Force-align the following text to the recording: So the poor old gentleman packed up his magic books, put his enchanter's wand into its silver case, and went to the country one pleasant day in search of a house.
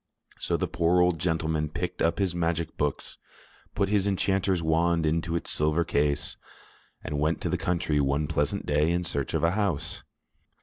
So 0.39 0.57
the 0.57 0.67
poor 0.67 0.99
old 0.99 1.19
gentleman 1.19 1.69
packed 1.69 2.01
up 2.01 2.17
his 2.17 2.33
magic 2.33 2.75
books, 2.75 3.19
put 3.75 3.87
his 3.87 4.07
enchanter's 4.07 4.63
wand 4.63 5.05
into 5.05 5.35
its 5.35 5.51
silver 5.51 5.83
case, 5.83 6.37
and 7.03 7.19
went 7.19 7.39
to 7.41 7.49
the 7.49 7.55
country 7.59 7.99
one 7.99 8.25
pleasant 8.25 8.65
day 8.65 8.89
in 8.89 9.03
search 9.03 9.35
of 9.35 9.43
a 9.43 9.51
house. 9.51 10.01